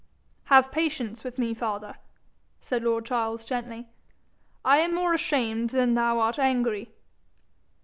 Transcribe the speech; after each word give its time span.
'Have 0.45 0.71
patience 0.71 1.23
with 1.23 1.37
me, 1.37 1.53
father,' 1.53 1.97
said 2.59 2.81
lord 2.81 3.05
Charles 3.05 3.45
gently. 3.45 3.87
'I 4.65 4.77
am 4.79 4.95
more 4.95 5.13
ashamed 5.13 5.69
than 5.69 5.93
thou 5.93 6.17
art 6.19 6.39
angry.' 6.39 6.89